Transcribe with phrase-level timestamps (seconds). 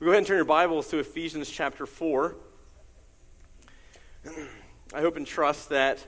[0.00, 2.34] Go ahead and turn your Bibles to Ephesians chapter 4.
[4.94, 6.02] I hope and trust that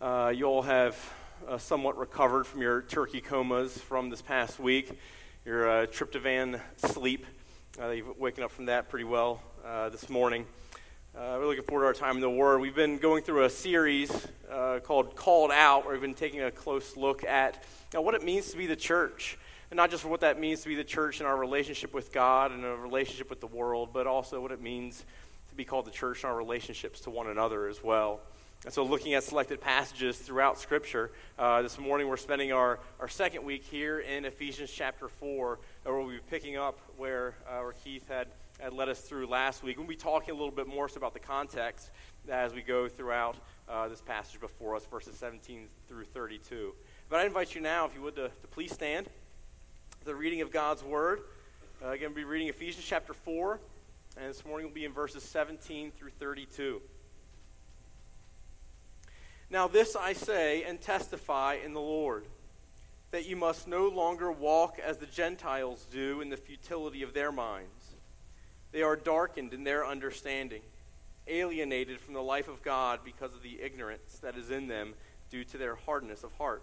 [0.00, 0.96] uh, you all have
[1.46, 4.98] uh, somewhat recovered from your turkey comas from this past week,
[5.44, 7.26] your uh, tryptophan sleep.
[7.78, 10.46] Uh, you've waken up from that pretty well uh, this morning.
[11.14, 12.62] Uh, we're looking forward to our time in the Word.
[12.62, 14.26] We've been going through a series
[14.84, 18.56] called Called Out, where we've been taking a close look at what it means to
[18.56, 19.36] be the church
[19.70, 22.12] and not just for what that means to be the church in our relationship with
[22.12, 25.04] God and a relationship with the world, but also what it means
[25.50, 28.20] to be called the church in our relationships to one another as well.
[28.64, 33.06] And so, looking at selected passages throughout Scripture, uh, this morning we're spending our, our
[33.06, 37.72] second week here in Ephesians chapter 4, where we'll be picking up where, uh, where
[37.84, 38.26] Keith had,
[38.58, 39.78] had led us through last week.
[39.78, 41.90] We'll be talking a little bit more about the context
[42.28, 43.36] as we go throughout
[43.68, 46.74] uh, this passage before us, verses 17 through 32.
[47.08, 49.08] But I invite you now, if you would, to, to please stand
[50.08, 51.20] the reading of God's Word.
[51.82, 53.60] Uh, I'm going to be reading Ephesians chapter 4,
[54.16, 56.80] and this morning we'll be in verses 17 through 32.
[59.50, 62.24] Now, this I say and testify in the Lord,
[63.10, 67.30] that you must no longer walk as the Gentiles do in the futility of their
[67.30, 67.92] minds.
[68.72, 70.62] They are darkened in their understanding,
[71.26, 74.94] alienated from the life of God because of the ignorance that is in them
[75.28, 76.62] due to their hardness of heart.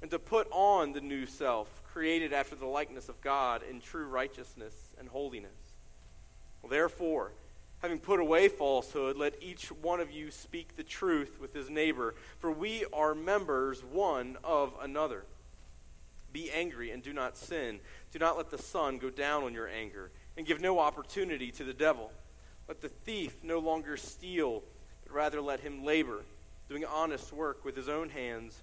[0.00, 4.06] and to put on the new self created after the likeness of God in true
[4.06, 5.50] righteousness and holiness.
[6.68, 7.32] Therefore,
[7.80, 12.14] having put away falsehood, let each one of you speak the truth with his neighbor,
[12.38, 15.24] for we are members one of another.
[16.32, 17.80] Be angry and do not sin.
[18.12, 21.64] Do not let the sun go down on your anger, and give no opportunity to
[21.64, 22.12] the devil.
[22.68, 24.62] Let the thief no longer steal,
[25.04, 26.24] but rather let him labor,
[26.68, 28.62] doing honest work with his own hands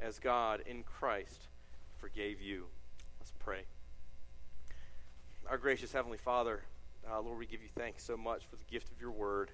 [0.00, 1.48] as God in Christ
[1.98, 2.64] forgave you.
[3.18, 3.62] Let's pray.
[5.48, 6.62] Our gracious Heavenly Father,
[7.10, 9.50] uh, Lord, we give you thanks so much for the gift of your word.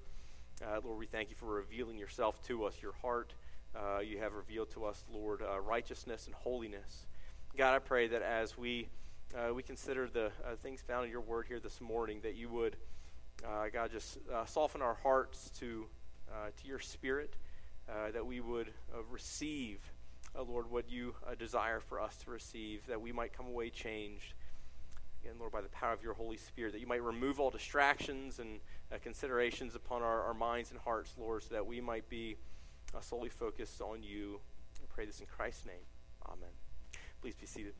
[0.64, 3.34] Uh, Lord, we thank you for revealing yourself to us, your heart.
[3.74, 7.06] Uh, you have revealed to us, Lord, uh, righteousness and holiness.
[7.56, 8.88] God, I pray that as we
[9.34, 12.50] uh, we consider the uh, things found in your word here this morning, that you
[12.50, 12.76] would,
[13.72, 15.86] God, just soften our hearts to
[16.30, 17.36] to your Spirit,
[18.12, 18.72] that we would
[19.10, 19.78] receive
[20.38, 23.70] uh, Lord, what you uh, desire for us to receive, that we might come away
[23.70, 24.34] changed.
[25.22, 28.38] Again, Lord, by the power of your Holy Spirit, that you might remove all distractions
[28.38, 28.60] and
[28.92, 32.36] uh, considerations upon our, our minds and hearts, Lord, so that we might be
[32.94, 34.40] uh, solely focused on you.
[34.76, 35.84] I pray this in Christ's name.
[36.26, 36.48] Amen.
[37.20, 37.74] Please be seated.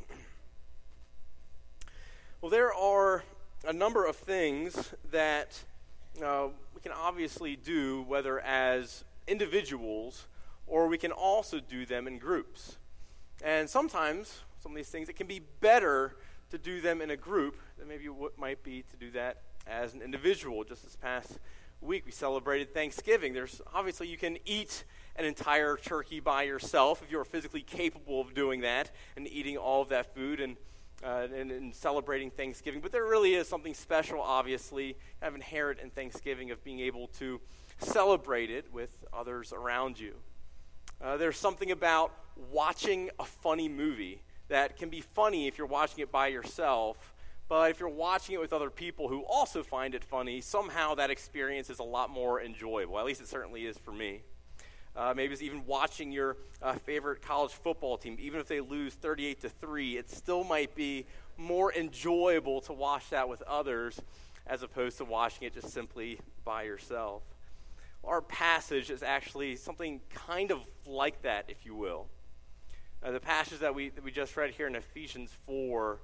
[2.40, 3.24] well, there are
[3.66, 5.60] a number of things that
[6.22, 10.26] uh, we can obviously do, whether as individuals,
[10.66, 12.76] or we can also do them in groups.
[13.44, 16.16] And sometimes, some of these things, it can be better
[16.50, 19.94] to do them in a group than maybe what might be to do that as
[19.94, 20.64] an individual.
[20.64, 21.38] Just this past
[21.80, 23.32] week, we celebrated Thanksgiving.
[23.32, 24.84] There's obviously you can eat
[25.16, 29.82] an entire turkey by yourself if you're physically capable of doing that and eating all
[29.82, 30.56] of that food and,
[31.04, 32.80] uh, and, and, celebrating Thanksgiving.
[32.80, 37.08] But there really is something special, obviously, kind of inherent in Thanksgiving of being able
[37.18, 37.40] to
[37.78, 40.14] celebrate it with others around you.
[41.02, 42.12] Uh, there's something about
[42.50, 47.14] watching a funny movie that can be funny if you're watching it by yourself,
[47.48, 51.10] but if you're watching it with other people who also find it funny, somehow that
[51.10, 52.98] experience is a lot more enjoyable.
[52.98, 54.22] At least it certainly is for me.
[54.96, 58.94] Uh, maybe it's even watching your uh, favorite college football team, even if they lose
[58.94, 61.04] 38 to 3, it still might be
[61.36, 64.00] more enjoyable to watch that with others
[64.46, 67.22] as opposed to watching it just simply by yourself
[68.06, 72.06] our passage is actually something kind of like that, if you will.
[73.02, 75.98] Uh, the passage that we, that we just read here in Ephesians 4,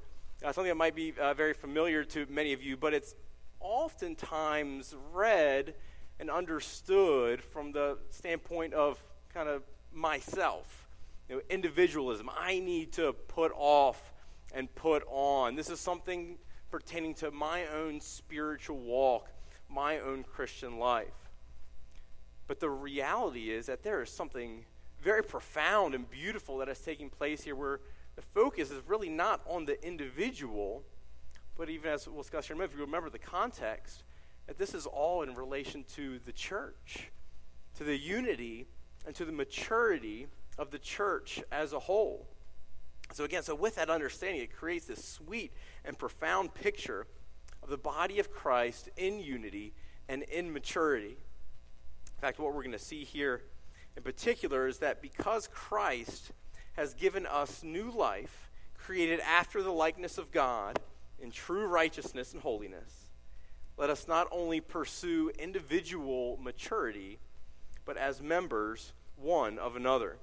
[0.44, 3.14] uh, something that might be uh, very familiar to many of you, but it's
[3.60, 5.74] oftentimes read
[6.18, 9.02] and understood from the standpoint of
[9.32, 9.62] kind of
[9.92, 10.86] myself.
[11.28, 12.28] You know, individualism.
[12.36, 14.12] I need to put off
[14.52, 15.54] and put on.
[15.54, 16.36] This is something
[16.70, 19.28] pertaining to my own spiritual walk,
[19.70, 21.21] my own Christian life.
[22.46, 24.64] But the reality is that there is something
[25.00, 27.80] very profound and beautiful that is taking place here where
[28.16, 30.82] the focus is really not on the individual,
[31.56, 34.04] but even as we'll discuss here in a minute, if you remember the context,
[34.46, 37.10] that this is all in relation to the church,
[37.76, 38.66] to the unity
[39.06, 40.26] and to the maturity
[40.58, 42.28] of the church as a whole.
[43.12, 45.52] So, again, so with that understanding, it creates this sweet
[45.84, 47.06] and profound picture
[47.62, 49.74] of the body of Christ in unity
[50.08, 51.16] and in maturity.
[52.22, 53.42] Fact, what we're going to see here
[53.96, 56.30] in particular is that because Christ
[56.74, 58.48] has given us new life,
[58.78, 60.78] created after the likeness of God
[61.20, 63.06] in true righteousness and holiness,
[63.76, 67.18] let us not only pursue individual maturity,
[67.84, 70.16] but as members one of another.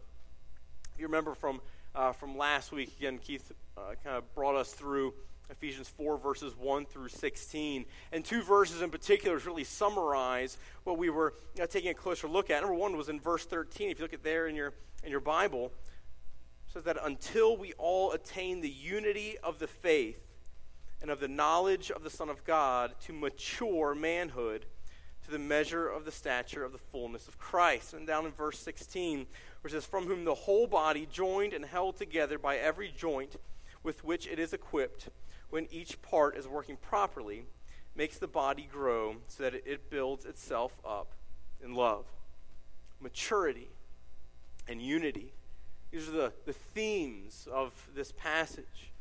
[0.94, 1.60] If you remember from,
[1.94, 5.13] uh, from last week, again, Keith uh, kind of brought us through
[5.50, 7.86] Ephesians 4, verses 1 through 16.
[8.12, 12.50] And two verses in particular really summarize what we were uh, taking a closer look
[12.50, 12.62] at.
[12.62, 13.90] Number one was in verse 13.
[13.90, 14.74] If you look at there in your,
[15.04, 15.72] in your Bible,
[16.72, 20.22] says that until we all attain the unity of the faith
[21.01, 24.66] and of the knowledge of the Son of God to mature manhood
[25.25, 27.94] to the measure of the stature of the fullness of Christ.
[27.94, 29.25] And down in verse 16,
[29.62, 33.36] which says, From whom the whole body, joined and held together by every joint
[33.83, 35.09] with which it is equipped,
[35.49, 37.45] when each part is working properly,
[37.95, 41.13] makes the body grow so that it builds itself up
[41.63, 42.05] in love.
[43.01, 43.69] Maturity
[44.67, 45.33] and unity.
[45.91, 48.91] These are the, the themes of this passage.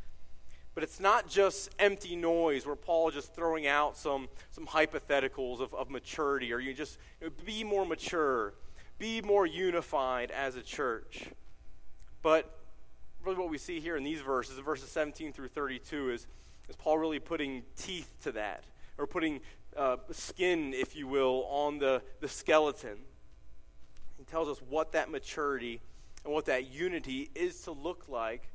[0.75, 5.61] But it's not just empty noise where Paul is just throwing out some, some hypotheticals
[5.61, 8.55] of, of maturity or you just you know, be more mature,
[8.99, 11.25] be more unified as a church.
[12.23, 12.58] But
[13.29, 16.27] really what we see here in these verses, verses 17 through 32, is,
[16.67, 18.65] is Paul really putting teeth to that,
[18.97, 19.41] or putting
[19.77, 22.97] uh, skin, if you will, on the, the skeleton.
[24.17, 25.83] He tells us what that maturity
[26.25, 28.49] and what that unity is to look like,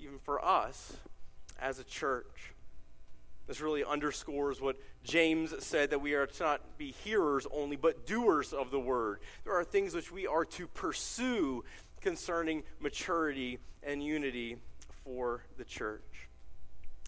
[0.00, 0.96] even for us
[1.60, 2.54] as a church.
[3.46, 8.06] This really underscores what James said that we are to not be hearers only, but
[8.06, 9.20] doers of the word.
[9.44, 11.64] There are things which we are to pursue
[12.06, 14.56] concerning maturity and unity
[15.02, 16.28] for the church.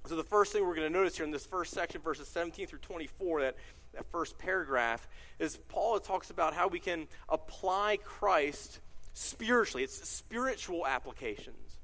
[0.07, 2.67] So, the first thing we're going to notice here in this first section, verses 17
[2.67, 3.57] through 24, that,
[3.95, 5.07] that first paragraph,
[5.39, 8.81] is Paul talks about how we can apply Christ
[9.15, 9.85] spiritually.
[9.85, 11.79] It's spiritual applications.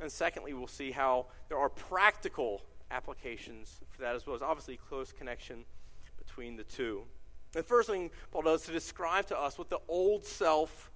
[0.00, 2.62] And secondly, we'll see how there are practical
[2.92, 5.64] applications for that as well as obviously close connection
[6.24, 7.02] between the two.
[7.50, 10.90] The first thing Paul does to describe to us what the old self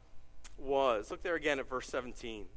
[0.58, 1.10] was.
[1.10, 2.42] Look there again at verse 17.
[2.42, 2.48] It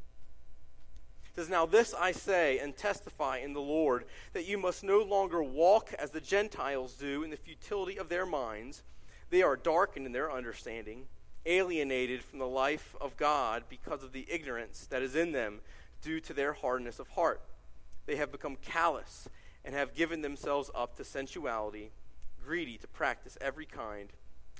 [1.36, 5.44] says, Now this I say and testify in the Lord, that you must no longer
[5.44, 8.84] walk as the Gentiles do in the futility of their minds.
[9.30, 11.06] They are darkened in their understanding,
[11.46, 15.60] alienated from the life of God because of the ignorance that is in them
[16.02, 17.42] due to their hardness of heart.
[18.06, 19.28] They have become callous
[19.66, 21.92] and have given themselves up to sensuality,
[22.44, 24.10] greedy to practice every kind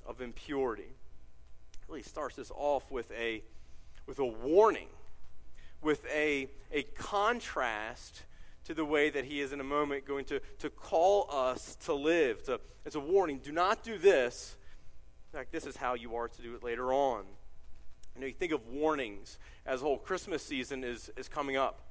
[0.06, 0.97] of impurity.
[1.88, 3.42] Really starts this off with a,
[4.06, 4.90] with a warning,
[5.82, 8.24] with a, a contrast
[8.66, 11.94] to the way that he is in a moment going to, to call us to
[11.94, 12.44] live.
[12.44, 14.58] To, it's a warning do not do this.
[15.32, 17.24] In fact, this is how you are to do it later on.
[18.16, 21.82] You know, you think of warnings as the whole Christmas season is, is coming up.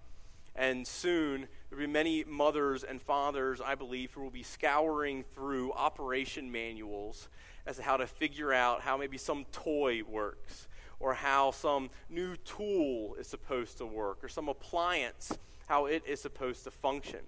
[0.55, 5.25] And soon, there will be many mothers and fathers, I believe, who will be scouring
[5.35, 7.29] through operation manuals
[7.67, 10.69] as to how to figure out how maybe some toy works,
[10.99, 16.21] or how some new tool is supposed to work, or some appliance, how it is
[16.21, 17.21] supposed to function.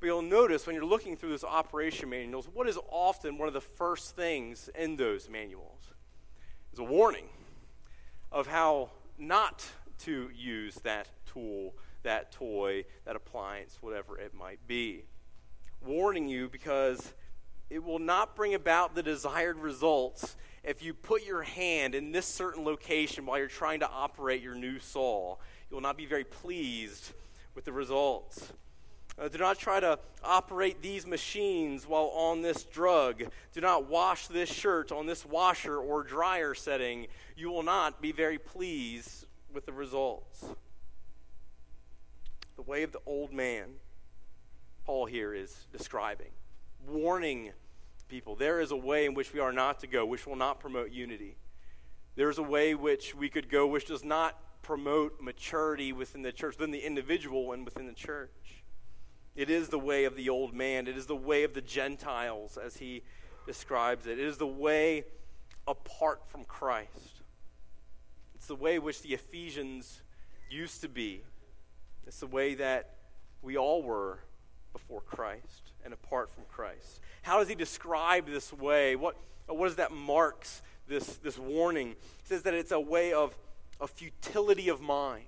[0.00, 3.54] But you'll notice when you're looking through those operation manuals, what is often one of
[3.54, 5.80] the first things in those manuals
[6.72, 7.28] is a warning
[8.30, 9.64] of how not
[10.00, 11.72] to use that tool
[12.06, 15.04] that toy, that appliance, whatever it might be.
[15.84, 17.12] Warning you because
[17.70, 22.26] it will not bring about the desired results if you put your hand in this
[22.26, 25.36] certain location while you're trying to operate your new saw.
[25.70, 27.12] You will not be very pleased
[27.54, 28.52] with the results.
[29.18, 33.24] Uh, do not try to operate these machines while on this drug.
[33.54, 37.06] Do not wash this shirt on this washer or dryer setting.
[37.36, 40.44] You will not be very pleased with the results
[42.56, 43.66] the way of the old man,
[44.84, 46.30] Paul here is describing,
[46.86, 47.52] warning
[48.08, 48.36] people.
[48.36, 50.90] There is a way in which we are not to go, which will not promote
[50.92, 51.36] unity.
[52.14, 56.32] There is a way which we could go which does not promote maturity within the
[56.32, 58.64] church, within the individual and within the church.
[59.36, 60.86] It is the way of the old man.
[60.86, 63.02] It is the way of the Gentiles, as he
[63.46, 64.18] describes it.
[64.18, 65.04] It is the way
[65.68, 67.20] apart from Christ.
[68.34, 70.00] It's the way which the Ephesians
[70.50, 71.22] used to be.
[72.06, 72.94] It's the way that
[73.42, 74.20] we all were
[74.76, 77.00] before Christ and apart from Christ.
[77.22, 78.94] How does he describe this way?
[78.94, 79.16] What,
[79.46, 81.88] what is that marks this, this warning?
[81.88, 83.34] He says that it's a way of,
[83.80, 85.24] of futility of mind.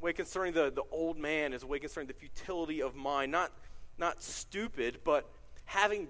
[0.00, 3.30] way concerning the, the old man is a way concerning the futility of mind.
[3.30, 3.52] Not,
[3.98, 5.24] not stupid, but
[5.64, 6.08] having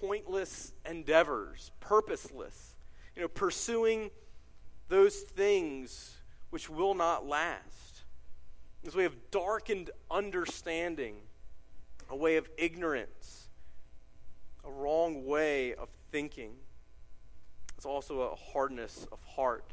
[0.00, 2.74] pointless endeavors, purposeless.
[3.16, 4.10] You know, pursuing
[4.88, 6.16] those things
[6.50, 8.02] which will not last.
[8.82, 11.16] This way of darkened understanding,
[12.10, 13.48] a way of ignorance,
[14.64, 16.52] a wrong way of thinking.
[17.76, 19.72] It's also a hardness of heart,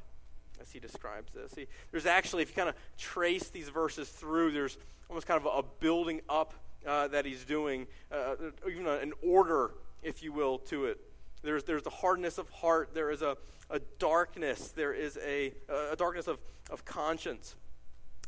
[0.61, 1.51] as he describes this.
[1.51, 4.77] See, there's actually, if you kind of trace these verses through, there's
[5.09, 6.53] almost kind of a, building up
[6.85, 8.35] uh, that he's doing, uh,
[8.69, 9.71] even an order,
[10.03, 10.99] if you will, to it.
[11.41, 12.91] There's, there's a hardness of heart.
[12.93, 13.37] There is a,
[13.69, 14.69] a darkness.
[14.69, 16.39] There is a, a darkness of,
[16.69, 17.55] of conscience.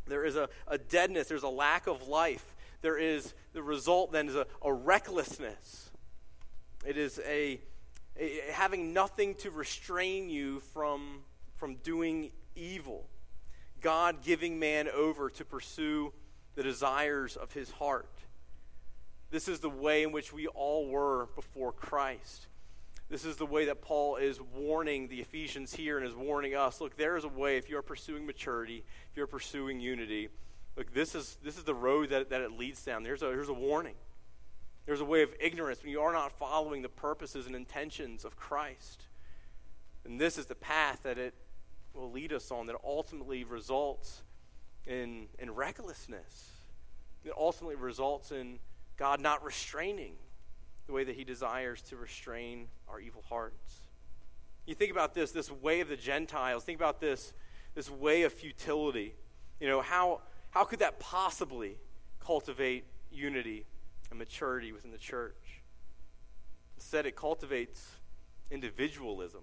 [0.07, 1.27] There is a, a deadness.
[1.27, 2.55] There's a lack of life.
[2.81, 5.89] There is, the result then is a, a recklessness.
[6.85, 7.59] It is a,
[8.51, 11.21] having nothing to restrain you from,
[11.55, 13.07] from doing evil.
[13.81, 16.13] God giving man over to pursue
[16.55, 18.09] the desires of his heart.
[19.31, 22.47] This is the way in which we all were before Christ.
[23.09, 26.79] This is the way that Paul is warning the Ephesians here and is warning us.
[26.79, 30.29] Look, there is a way if you're pursuing maturity, if you're pursuing unity.
[30.79, 33.03] Look, this is, this is the road that, that it leads down.
[33.03, 33.95] There's a, there's a warning.
[34.85, 38.37] There's a way of ignorance when you are not following the purposes and intentions of
[38.37, 39.03] Christ.
[40.05, 41.33] And this is the path that it
[41.93, 44.21] will lead us on that ultimately results
[44.87, 46.51] in, in recklessness.
[47.25, 48.59] It ultimately results in
[48.95, 50.13] God not restraining
[50.87, 53.81] the way that He desires to restrain our evil hearts.
[54.65, 57.33] You think about this, this way of the Gentiles, think about this,
[57.75, 59.13] this way of futility.
[59.59, 60.21] You know, how,
[60.51, 61.77] how could that possibly
[62.19, 63.65] cultivate unity
[64.09, 65.61] and maturity within the church.
[66.77, 67.95] Instead, it cultivates
[68.51, 69.41] individualism,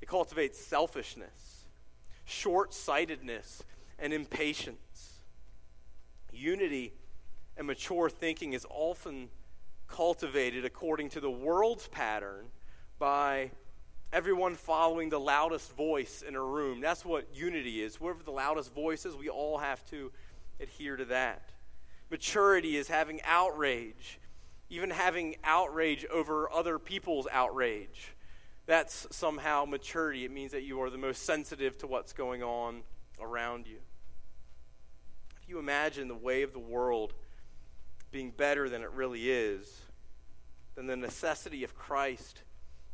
[0.00, 1.64] it cultivates selfishness,
[2.24, 3.62] short sightedness,
[3.98, 5.20] and impatience.
[6.32, 6.92] Unity
[7.56, 9.28] and mature thinking is often
[9.86, 12.46] cultivated according to the world's pattern
[12.98, 13.50] by
[14.14, 16.80] everyone following the loudest voice in a room.
[16.80, 17.96] That's what unity is.
[17.96, 20.12] Whoever the loudest voice is, we all have to
[20.60, 21.50] adhere to that.
[22.12, 24.20] Maturity is having outrage,
[24.70, 28.14] even having outrage over other people's outrage.
[28.66, 30.24] That's somehow maturity.
[30.24, 32.82] It means that you are the most sensitive to what's going on
[33.20, 33.78] around you.
[35.42, 37.14] If you imagine the way of the world
[38.12, 39.82] being better than it really is,
[40.76, 42.44] then the necessity of Christ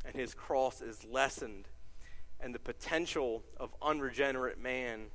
[0.05, 1.69] and his cross is lessened,
[2.41, 5.07] and the potential of unregenerate man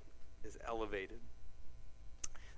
[0.44, 1.20] is elevated.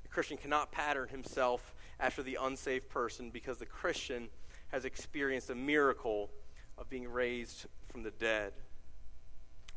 [0.03, 4.29] The Christian cannot pattern himself after the unsaved person because the Christian
[4.69, 6.29] has experienced a miracle
[6.77, 8.53] of being raised from the dead.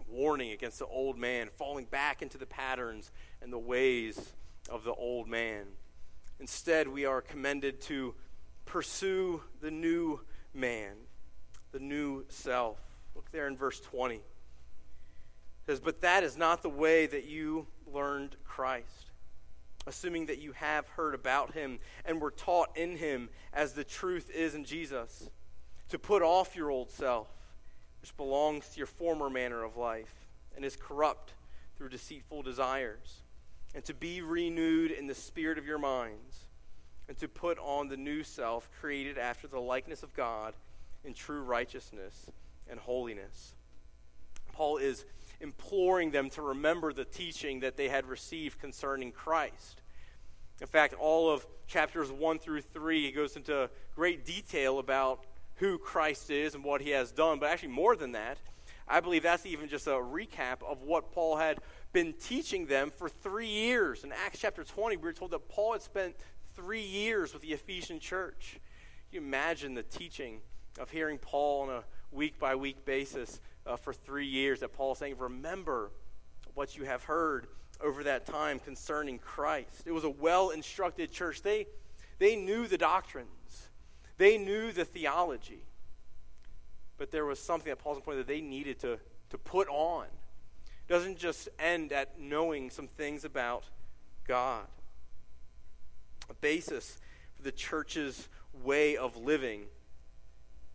[0.09, 4.33] Warning against the old man falling back into the patterns and the ways
[4.69, 5.67] of the old man.
[6.41, 8.15] Instead, we are commended to
[8.65, 10.21] pursue the new
[10.55, 10.97] man,
[11.73, 12.79] the new self.
[13.15, 14.17] Look there in verse 20.
[14.17, 14.23] It
[15.67, 19.11] says, But that is not the way that you learned Christ
[19.87, 24.31] assuming that you have heard about him and were taught in him as the truth
[24.31, 25.29] is in Jesus,
[25.89, 27.29] to put off your old self,
[28.01, 30.15] which belongs to your former manner of life
[30.55, 31.33] and is corrupt
[31.77, 33.23] through deceitful desires,
[33.75, 36.47] and to be renewed in the spirit of your minds,
[37.09, 40.55] and to put on the new self created after the likeness of God
[41.05, 42.31] in true righteousness
[42.69, 43.55] and holiness.
[44.53, 45.05] Paul is
[45.41, 49.83] imploring them to remember the teaching that they had received concerning Christ.
[50.61, 55.25] In fact, all of chapters 1 through 3, he goes into great detail about
[55.57, 57.39] who Christ is and what he has done.
[57.39, 58.39] But actually, more than that,
[58.87, 61.59] I believe that's even just a recap of what Paul had
[61.93, 64.05] been teaching them for three years.
[64.05, 66.17] In Acts chapter 20, we were told that Paul had spent
[66.55, 68.59] three years with the Ephesian church.
[69.11, 70.41] Can you imagine the teaching
[70.79, 74.95] of hearing Paul on a week by week basis uh, for three years that Paul
[74.95, 75.91] saying, Remember
[76.55, 77.47] what you have heard
[77.83, 79.83] over that time concerning Christ.
[79.87, 81.43] It was a well instructed church.
[81.43, 81.67] They,
[82.19, 83.69] they knew the doctrines,
[84.19, 85.65] they knew the theology.
[86.99, 88.99] but there was something that Paul's point that they needed to,
[89.31, 90.05] to put on.
[90.05, 93.65] It doesn't just end at knowing some things about
[94.27, 94.67] God.
[96.29, 96.99] A basis
[97.37, 98.29] for the church's
[98.63, 99.67] way of living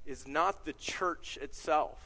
[0.05, 1.99] is not the church itself,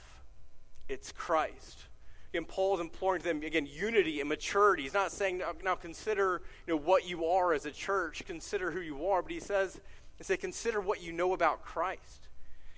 [0.87, 1.85] it's Christ.
[2.31, 4.83] Again, Paul is imploring to them, again, unity and maturity.
[4.83, 8.69] He's not saying, now, now consider you know, what you are as a church, consider
[8.69, 9.79] who you are, but he says,
[10.17, 12.27] he say, consider what you know about Christ.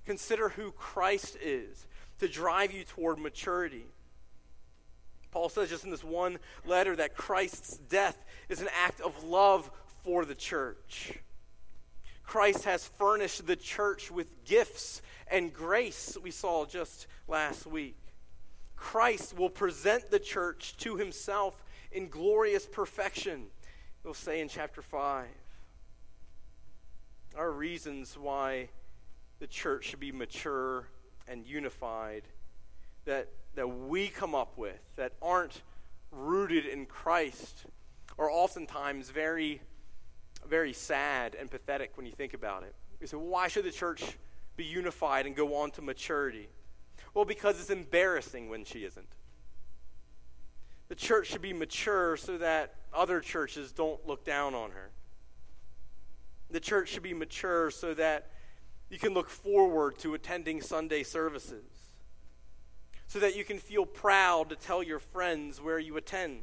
[0.05, 1.85] Consider who Christ is
[2.19, 3.85] to drive you toward maturity.
[5.31, 9.69] Paul says just in this one letter that Christ's death is an act of love
[10.03, 11.13] for the church.
[12.23, 15.01] Christ has furnished the church with gifts
[15.31, 17.97] and grace, we saw just last week.
[18.75, 23.47] Christ will present the church to himself in glorious perfection,
[24.03, 25.27] we'll say in chapter 5.
[27.37, 28.69] Our reasons why
[29.39, 30.87] the church should be mature
[31.27, 32.23] and unified
[33.05, 35.61] that, that we come up with that aren't
[36.11, 37.65] rooted in Christ
[38.19, 39.61] are oftentimes very,
[40.47, 42.75] very sad and pathetic when you think about it.
[42.99, 44.17] You say, well, why should the church
[44.57, 46.49] be unified and go on to maturity?
[47.13, 49.07] Well, because it's embarrassing when she isn't.
[50.87, 54.91] The church should be mature so that other churches don't look down on her.
[56.49, 58.29] The church should be mature so that
[58.89, 61.63] you can look forward to attending Sunday services
[63.11, 66.39] so that you can feel proud to tell your friends where you attend.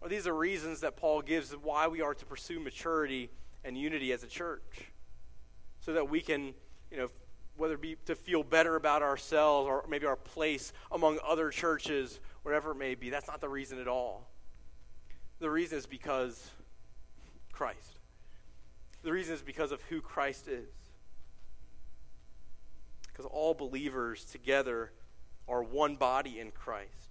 [0.00, 3.30] Well, these are reasons that Paul gives why we are to pursue maturity
[3.64, 4.90] and unity as a church.
[5.86, 6.52] So that we can,
[6.90, 7.08] you know,
[7.56, 12.18] whether it be to feel better about ourselves or maybe our place among other churches,
[12.42, 14.28] whatever it may be, that's not the reason at all.
[15.38, 16.50] The reason is because
[17.52, 18.00] Christ.
[19.04, 20.66] The reason is because of who Christ is.
[23.06, 24.90] Because all believers together
[25.46, 27.05] are one body in Christ.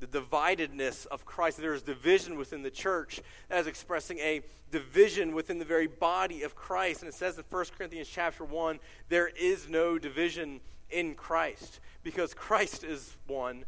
[0.00, 5.34] The dividedness of Christ, there is division within the church that is expressing a division
[5.34, 7.02] within the very body of Christ.
[7.02, 11.80] And it says in 1 Corinthians chapter 1, there is no division in Christ.
[12.02, 13.64] Because Christ is one,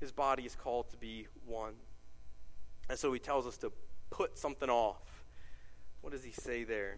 [0.00, 1.74] his body is called to be one.
[2.90, 3.70] And so he tells us to
[4.10, 5.12] put something off
[6.02, 6.96] what does he say there?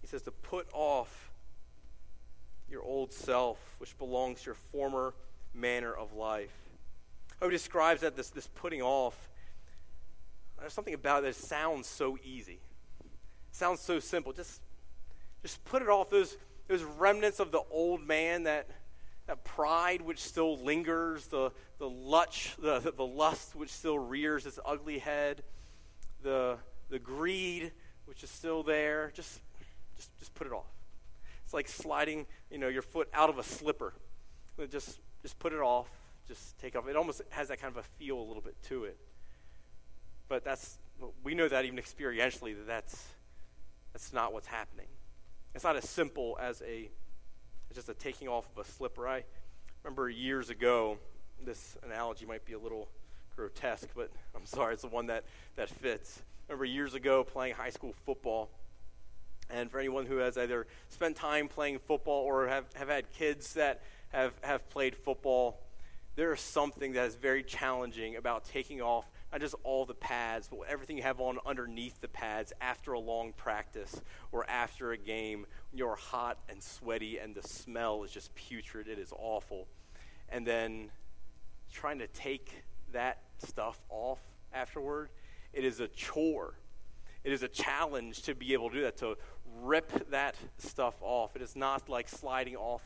[0.00, 1.32] He says to put off
[2.70, 5.14] your old self, which belongs to your former
[5.54, 6.54] manner of life.
[7.42, 9.28] Oh, How he describes that this, this putting off,
[10.60, 12.60] there's something about it that sounds so easy.
[13.00, 13.10] It
[13.50, 14.32] sounds so simple.
[14.32, 14.60] Just,
[15.42, 16.08] just put it off.
[16.08, 16.36] Those,
[16.68, 18.68] those remnants of the old man, that,
[19.26, 24.60] that pride which still lingers, the, the, lutch, the, the lust which still rears its
[24.64, 25.42] ugly head,
[26.22, 26.58] the,
[26.90, 27.72] the greed
[28.06, 29.40] which is still there, just,
[29.96, 30.70] just, just put it off.
[31.44, 33.94] It's like sliding, you know, your foot out of a slipper.
[34.70, 35.88] Just, just put it off.
[36.28, 36.88] Just take off.
[36.88, 38.96] It almost has that kind of a feel a little bit to it.
[40.28, 40.78] But that's
[41.24, 43.08] we know that even experientially that that's
[43.92, 44.86] that's not what's happening.
[45.54, 46.90] It's not as simple as a
[47.74, 49.08] just a taking off of a slipper.
[49.08, 49.24] I
[49.82, 50.98] remember years ago.
[51.44, 52.88] This analogy might be a little
[53.34, 55.24] grotesque, but I'm sorry, it's the one that,
[55.56, 58.50] that fits remember years ago playing high school football.
[59.50, 63.54] And for anyone who has either spent time playing football or have, have had kids
[63.54, 63.82] that
[64.12, 65.58] have, have played football,
[66.16, 70.48] there is something that is very challenging about taking off not just all the pads,
[70.48, 74.98] but everything you have on underneath the pads after a long practice or after a
[74.98, 78.88] game you're hot and sweaty and the smell is just putrid.
[78.88, 79.68] It is awful.
[80.28, 80.90] And then
[81.72, 84.18] trying to take that stuff off
[84.52, 85.08] afterward
[85.52, 86.54] it is a chore.
[87.24, 89.16] It is a challenge to be able to do that, to
[89.60, 91.36] rip that stuff off.
[91.36, 92.82] It is not like sliding off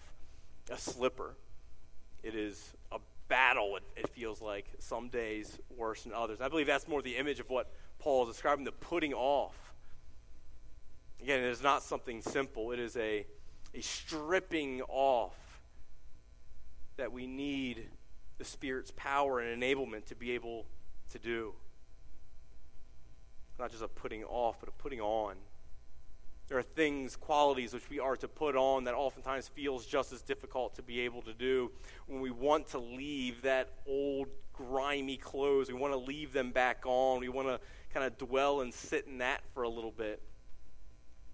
[0.70, 1.36] a slipper.
[2.22, 2.74] It is
[3.28, 6.40] battle, it, it feels like, some days worse than others.
[6.40, 9.56] I believe that's more the image of what Paul is describing the putting off.
[11.22, 13.26] Again, it is not something simple, it is a,
[13.74, 15.34] a stripping off
[16.96, 17.88] that we need
[18.38, 20.66] the Spirit's power and enablement to be able
[21.10, 21.54] to do
[23.58, 25.34] not just a putting off, but a putting on.
[26.48, 30.22] There are things, qualities which we are to put on that oftentimes feels just as
[30.22, 31.72] difficult to be able to do
[32.06, 35.68] when we want to leave that old grimy clothes.
[35.68, 37.20] We want to leave them back on.
[37.20, 37.60] We want to
[37.92, 40.22] kind of dwell and sit in that for a little bit.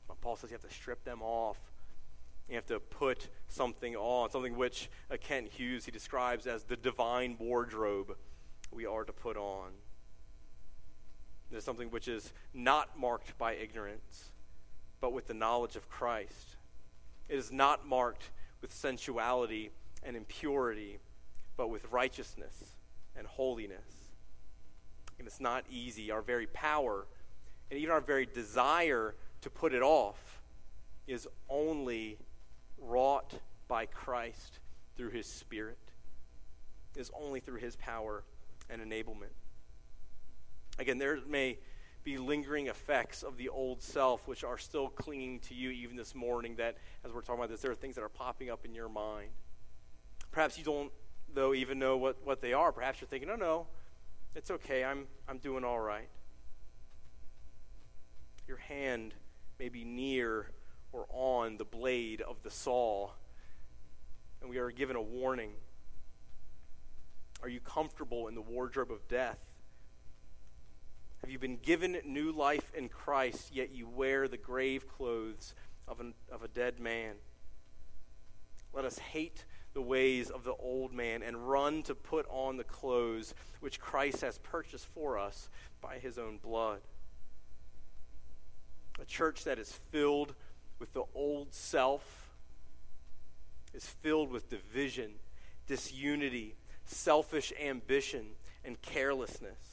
[0.08, 1.58] But Paul says you have to strip them off.
[2.48, 6.76] You have to put something on, something which uh, Kent Hughes he describes as the
[6.76, 8.16] divine wardrobe
[8.70, 9.70] we are to put on.
[11.50, 14.31] Is something which is not marked by ignorance,
[15.02, 16.56] but with the knowledge of Christ.
[17.28, 18.30] It is not marked
[18.62, 19.70] with sensuality
[20.02, 21.00] and impurity,
[21.56, 22.76] but with righteousness
[23.16, 24.12] and holiness.
[25.18, 26.10] And it's not easy.
[26.10, 27.06] Our very power
[27.70, 30.40] and even our very desire to put it off
[31.06, 32.18] is only
[32.78, 33.32] wrought
[33.66, 34.60] by Christ
[34.94, 35.78] through his Spirit,
[36.96, 38.22] is only through his power
[38.70, 39.32] and enablement.
[40.78, 41.58] Again, there may
[42.04, 46.14] be lingering effects of the old self which are still clinging to you even this
[46.14, 48.74] morning that as we're talking about this there are things that are popping up in
[48.74, 49.28] your mind.
[50.32, 50.90] Perhaps you don't
[51.34, 52.72] though even know what, what they are.
[52.72, 53.66] Perhaps you're thinking no no
[54.34, 54.84] it's okay.
[54.84, 56.08] I'm i'm doing all right.
[58.48, 59.14] Your hand
[59.60, 60.50] may be near
[60.92, 63.10] or on the blade of the saw
[64.40, 65.52] and we are given a warning.
[67.42, 69.38] Are you comfortable in the wardrobe of death
[71.22, 75.54] have you been given new life in Christ, yet you wear the grave clothes
[75.86, 77.14] of, an, of a dead man?
[78.72, 82.64] Let us hate the ways of the old man and run to put on the
[82.64, 85.48] clothes which Christ has purchased for us
[85.80, 86.80] by his own blood.
[89.00, 90.34] A church that is filled
[90.80, 92.30] with the old self
[93.72, 95.12] is filled with division,
[95.68, 98.26] disunity, selfish ambition,
[98.64, 99.71] and carelessness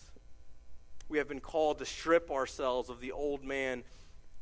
[1.10, 3.84] we have been called to strip ourselves of the old man,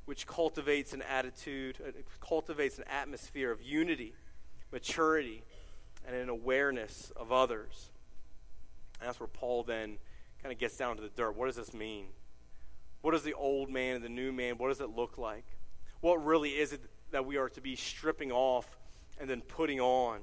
[0.06, 4.14] which cultivates an attitude, uh, cultivates an atmosphere of unity,
[4.72, 5.44] maturity,
[6.06, 7.90] and an awareness of others.
[9.00, 9.98] And that's where Paul then
[10.44, 11.36] kind of gets down to the dirt.
[11.36, 12.08] What does this mean?
[13.02, 14.58] What is the old man and the new man?
[14.58, 15.46] What does it look like?
[16.02, 18.78] What really is it that we are to be stripping off
[19.20, 20.20] and then putting on?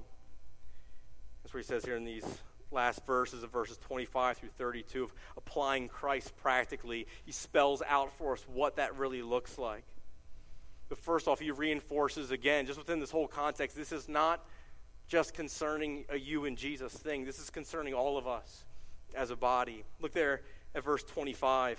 [1.42, 2.24] That's what he says here in these
[2.74, 7.06] last verses of verses 25 through 32 of applying Christ practically.
[7.24, 9.84] He spells out for us what that really looks like.
[10.88, 14.44] But first off, he reinforces again, just within this whole context, this is not
[15.08, 17.24] just concerning a you and Jesus thing.
[17.24, 18.64] This is concerning all of us
[19.14, 19.84] as a body.
[20.00, 20.42] Look there
[20.74, 21.72] at verse 25.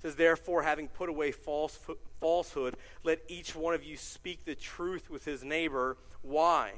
[0.00, 1.78] It says, Therefore, having put away false,
[2.20, 5.96] falsehood, let each one of you speak the truth with his neighbor.
[6.22, 6.72] Why?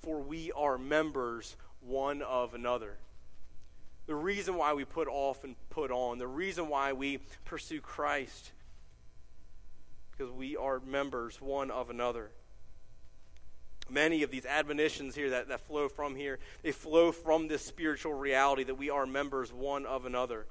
[0.00, 2.96] For we are members one of another.
[4.06, 8.52] The reason why we put off and put on, the reason why we pursue Christ,
[10.10, 12.30] because we are members one of another.
[13.88, 18.14] Many of these admonitions here that, that flow from here, they flow from this spiritual
[18.14, 20.46] reality that we are members one of another.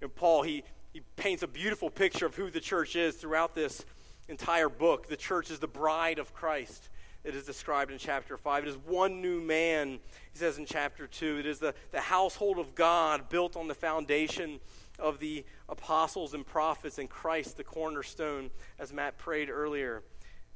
[0.00, 3.84] And Paul, he, he paints a beautiful picture of who the church is throughout this
[4.28, 5.08] entire book.
[5.08, 6.88] The church is the bride of Christ
[7.24, 8.64] it is described in chapter 5.
[8.64, 10.00] It is one new man,
[10.32, 11.38] he says in chapter 2.
[11.38, 14.58] It is the, the household of God built on the foundation
[14.98, 20.02] of the apostles and prophets and Christ, the cornerstone, as Matt prayed earlier.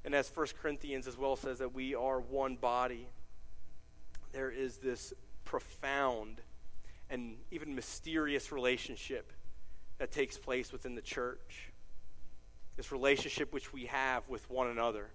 [0.05, 3.09] And as 1 Corinthians as well says, that we are one body.
[4.33, 6.41] There is this profound
[7.09, 9.33] and even mysterious relationship
[9.99, 11.71] that takes place within the church.
[12.77, 15.11] This relationship which we have with one another.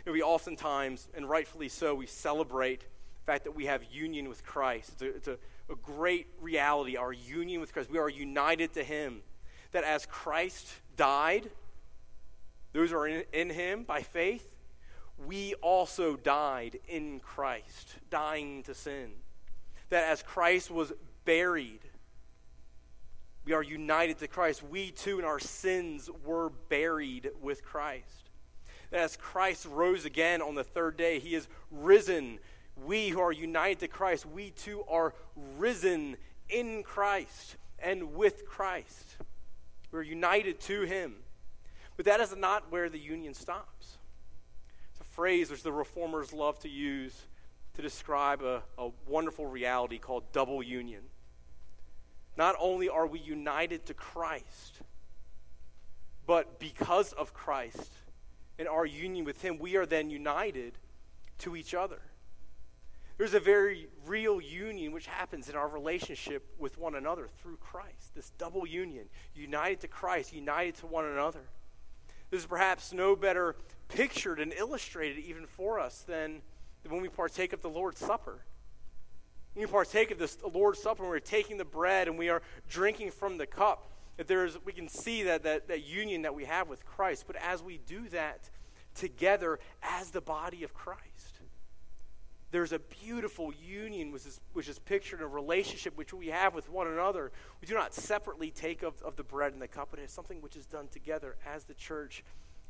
[0.00, 4.30] You know, we oftentimes, and rightfully so, we celebrate the fact that we have union
[4.30, 4.92] with Christ.
[4.92, 5.38] It's, a, it's a,
[5.70, 7.90] a great reality, our union with Christ.
[7.90, 9.20] We are united to Him.
[9.72, 11.50] That as Christ died,
[12.72, 14.56] those who are in, in Him by faith,
[15.26, 19.10] we also died in Christ, dying to sin.
[19.90, 20.94] That as Christ was
[21.26, 21.80] buried,
[23.44, 24.62] we are united to Christ.
[24.62, 28.29] We too, in our sins, were buried with Christ
[28.90, 32.38] that as Christ rose again on the third day, he is risen.
[32.84, 35.14] We who are united to Christ, we too are
[35.58, 36.16] risen
[36.48, 39.16] in Christ and with Christ.
[39.92, 41.16] We're united to him.
[41.96, 43.98] But that is not where the union stops.
[44.92, 47.26] It's a phrase which the reformers love to use
[47.74, 51.02] to describe a, a wonderful reality called double union.
[52.36, 54.80] Not only are we united to Christ,
[56.26, 57.90] but because of Christ,
[58.60, 60.74] in our union with Him, we are then united
[61.38, 61.98] to each other.
[63.16, 68.14] There's a very real union which happens in our relationship with one another through Christ.
[68.14, 71.40] This double union, united to Christ, united to one another.
[72.28, 73.56] There's perhaps no better
[73.88, 76.42] pictured and illustrated even for us than,
[76.82, 78.44] than when we partake of the Lord's Supper.
[79.54, 83.12] When we partake of this Lord's Supper, we're taking the bread and we are drinking
[83.12, 83.89] from the cup
[84.20, 87.24] that there's, we can see that, that, that union that we have with Christ.
[87.26, 88.50] But as we do that
[88.94, 91.40] together as the body of Christ,
[92.50, 96.54] there's a beautiful union which is, which is pictured in a relationship which we have
[96.54, 97.32] with one another.
[97.62, 100.42] We do not separately take of, of the bread and the cup, but it's something
[100.42, 102.22] which is done together as the church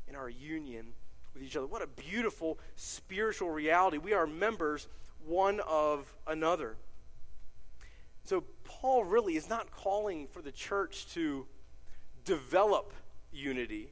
[0.07, 0.93] in our union
[1.33, 1.67] with each other.
[1.67, 3.97] What a beautiful spiritual reality.
[3.97, 4.87] We are members
[5.25, 6.77] one of another.
[8.23, 8.45] So,
[8.79, 11.45] Paul really is not calling for the church to
[12.23, 12.93] develop
[13.31, 13.91] unity,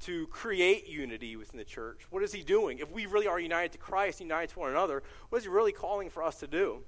[0.00, 2.00] to create unity within the church.
[2.10, 2.78] What is he doing?
[2.78, 5.72] If we really are united to Christ, united to one another, what is he really
[5.72, 6.82] calling for us to do?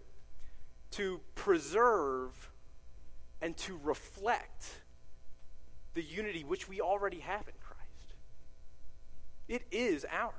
[0.93, 2.51] To preserve
[3.43, 4.67] and to reflect
[5.95, 8.15] the unity which we already have in Christ.
[9.49, 10.33] It is ours.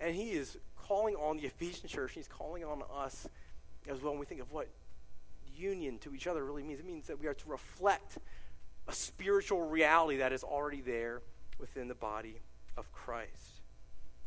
[0.00, 3.28] And he is calling on the Ephesian church, he's calling on us
[3.88, 4.68] as well when we think of what
[5.56, 6.80] union to each other really means.
[6.80, 8.18] It means that we are to reflect
[8.88, 11.22] a spiritual reality that is already there
[11.58, 12.40] within the body
[12.76, 13.60] of Christ.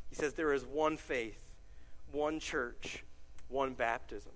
[0.10, 1.42] He says there is one faith,
[2.12, 3.04] one church,
[3.50, 4.32] one baptism.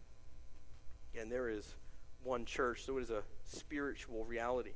[1.19, 1.75] And there is
[2.23, 4.73] one church, so it is a spiritual reality.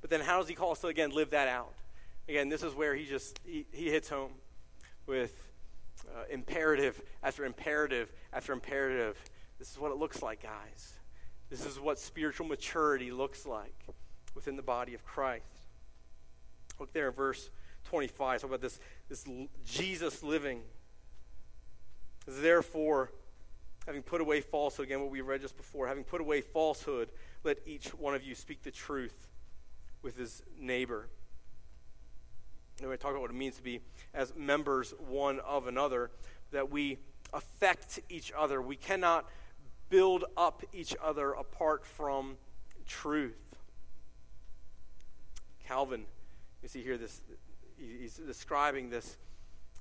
[0.00, 1.74] But then how does he call us to again live that out?
[2.28, 4.32] Again, this is where he just he, he hits home
[5.06, 5.51] with
[6.06, 9.16] uh, imperative after imperative after imperative.
[9.58, 10.94] This is what it looks like, guys.
[11.50, 13.74] This is what spiritual maturity looks like
[14.34, 15.44] within the body of Christ.
[16.80, 17.50] Look there in verse
[17.84, 18.40] 25.
[18.40, 19.26] Talk about this, this
[19.64, 20.62] Jesus living.
[22.26, 23.10] Therefore,
[23.86, 27.10] having put away falsehood, again, what we read just before, having put away falsehood,
[27.44, 29.28] let each one of you speak the truth
[30.02, 31.08] with his neighbor.
[32.80, 33.80] And we talk about what it means to be
[34.14, 36.10] as members one of another,
[36.50, 36.98] that we
[37.32, 38.60] affect each other.
[38.60, 39.28] We cannot
[39.88, 42.36] build up each other apart from
[42.86, 43.36] truth.
[45.66, 46.04] Calvin,
[46.62, 47.20] you see here this
[47.78, 49.16] he's describing this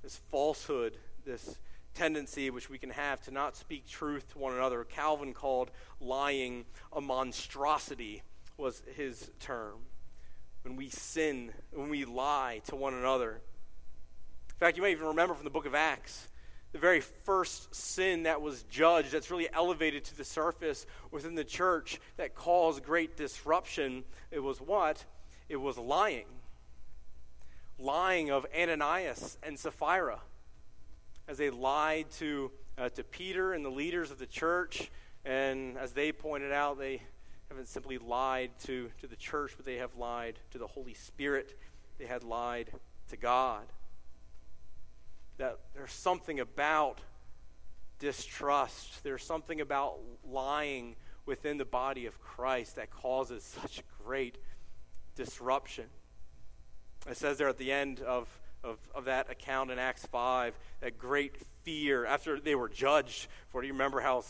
[0.03, 1.59] this falsehood, this
[1.93, 4.83] tendency which we can have to not speak truth to one another.
[4.83, 8.23] Calvin called lying a monstrosity
[8.57, 9.79] was his term.
[10.63, 13.41] When we sin, when we lie to one another.
[14.49, 16.27] In fact, you may even remember from the book of Acts,
[16.71, 21.43] the very first sin that was judged, that's really elevated to the surface within the
[21.43, 25.03] church that caused great disruption, it was what?
[25.49, 26.27] It was lying.
[27.77, 30.19] Lying of Ananias and Sapphira
[31.27, 34.91] as they lied to, uh, to Peter and the leaders of the church.
[35.25, 37.01] And as they pointed out, they
[37.51, 41.59] haven't simply lied to, to the church, but they have lied to the Holy Spirit.
[41.99, 42.71] They had lied
[43.09, 43.65] to God.
[45.37, 47.01] That there's something about
[47.99, 54.37] distrust, there's something about lying within the body of Christ that causes such great
[55.15, 55.85] disruption.
[57.09, 58.29] It says there at the end of
[58.63, 63.61] of, of that account in Acts 5, that great fear after they were judged for.
[63.61, 64.21] Do you remember how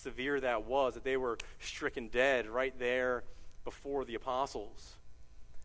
[0.00, 0.94] severe that was?
[0.94, 3.24] That they were stricken dead right there
[3.64, 4.96] before the apostles.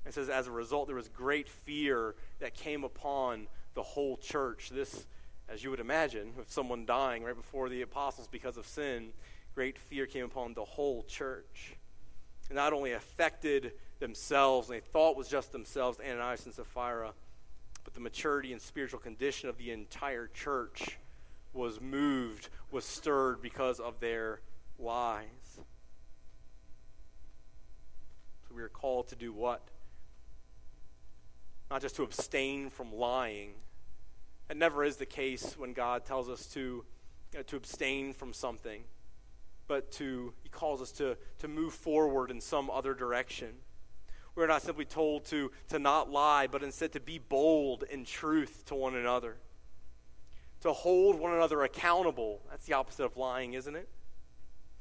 [0.06, 4.70] It says, as a result, there was great fear that came upon the whole church.
[4.72, 5.06] This,
[5.50, 9.14] as you would imagine, with someone dying right before the apostles because of sin,
[9.56, 11.76] great fear came upon the whole church.
[12.50, 17.14] It not only affected themselves, and they thought was just themselves, Ananias and Sapphira,
[17.84, 21.00] but the maturity and spiritual condition of the entire church
[21.56, 24.42] was moved, was stirred because of their
[24.78, 25.26] lies.
[28.48, 29.62] So we are called to do what?
[31.72, 33.52] Not just to abstain from lying.
[34.50, 36.86] It never is the case when God tells us to,
[37.48, 38.84] to abstain from something,
[39.68, 43.50] but to, He calls us to, to move forward in some other direction.
[44.36, 48.64] We're not simply told to, to not lie, but instead to be bold in truth
[48.68, 49.38] to one another.
[50.66, 52.42] To hold one another accountable.
[52.50, 53.88] That's the opposite of lying, isn't it?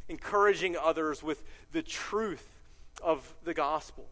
[0.09, 1.43] Encouraging others with
[1.73, 2.49] the truth
[3.03, 4.09] of the gospel.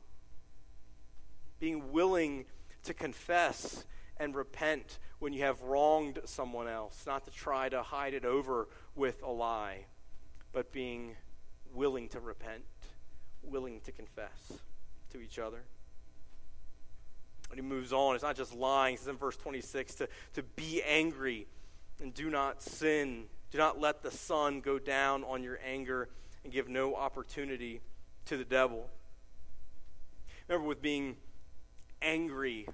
[1.60, 2.44] Being willing
[2.84, 3.86] to confess
[4.18, 8.68] and repent when you have wronged someone else, not to try to hide it over
[8.94, 9.86] with a lie,
[10.52, 11.16] but being
[11.72, 12.64] willing to repent,
[13.42, 14.60] willing to confess
[15.10, 15.62] to each other.
[17.48, 18.14] And he moves on.
[18.14, 18.98] It's not just lying.
[18.98, 21.46] Says in verse 26 to, to be angry
[22.02, 23.24] and do not sin.
[23.50, 26.08] Do not let the sun go down on your anger
[26.42, 27.80] and give no opportunity
[28.26, 28.90] to the devil.
[30.48, 31.16] Remember, with being
[32.02, 32.66] angry,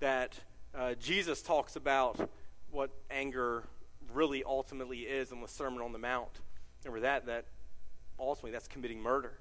[0.00, 0.38] that
[0.74, 2.30] uh, Jesus talks about
[2.70, 3.64] what anger
[4.12, 6.40] really ultimately is in the Sermon on the Mount.
[6.84, 7.46] Remember that, that
[8.18, 9.38] ultimately that's committing murder.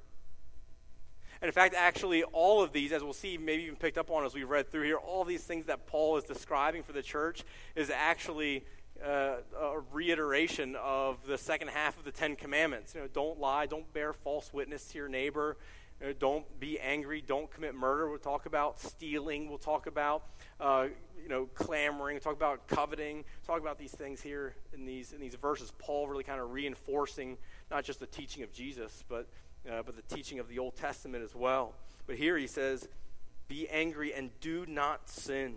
[1.41, 4.23] And in fact, actually, all of these, as we'll see, maybe even picked up on
[4.25, 7.43] as we've read through here, all these things that Paul is describing for the church
[7.75, 8.63] is actually
[9.03, 12.93] uh, a reiteration of the second half of the Ten Commandments.
[12.93, 15.57] You know, don't lie, don't bear false witness to your neighbor.
[15.99, 17.21] You know, don't be angry.
[17.21, 18.09] Don't commit murder.
[18.09, 19.49] We'll talk about stealing.
[19.49, 20.23] We'll talk about
[20.59, 20.87] uh,
[21.21, 22.15] you know clamoring.
[22.15, 23.17] We'll talk about coveting.
[23.17, 25.71] We'll talk about these things here in these in these verses.
[25.77, 27.37] Paul really kind of reinforcing
[27.69, 29.27] not just the teaching of Jesus, but
[29.69, 31.75] uh, but the teaching of the Old Testament as well.
[32.07, 32.87] But here he says,
[33.47, 35.55] "Be angry and do not sin."